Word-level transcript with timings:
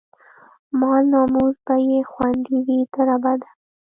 مال، 0.79 1.03
ناموس 1.13 1.55
به 1.65 1.75
يې 1.87 1.99
خوندي 2.11 2.57
وي، 2.65 2.79
تر 2.93 3.07
ابده 3.15 3.49